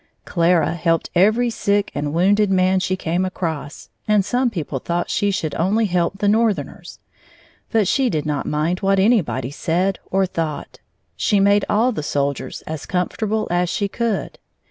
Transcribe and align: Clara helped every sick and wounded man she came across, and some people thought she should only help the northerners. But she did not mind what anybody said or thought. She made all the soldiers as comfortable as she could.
Clara 0.25 0.73
helped 0.73 1.11
every 1.13 1.51
sick 1.51 1.91
and 1.93 2.11
wounded 2.11 2.49
man 2.49 2.79
she 2.79 2.95
came 2.95 3.23
across, 3.23 3.91
and 4.07 4.25
some 4.25 4.49
people 4.49 4.79
thought 4.79 5.11
she 5.11 5.29
should 5.29 5.53
only 5.53 5.85
help 5.85 6.17
the 6.17 6.27
northerners. 6.27 6.97
But 7.71 7.87
she 7.87 8.09
did 8.09 8.25
not 8.25 8.47
mind 8.47 8.79
what 8.79 8.97
anybody 8.97 9.51
said 9.51 9.99
or 10.09 10.25
thought. 10.25 10.79
She 11.15 11.39
made 11.39 11.65
all 11.69 11.91
the 11.91 12.01
soldiers 12.01 12.63
as 12.65 12.87
comfortable 12.87 13.47
as 13.51 13.69
she 13.69 13.87
could. 13.87 14.39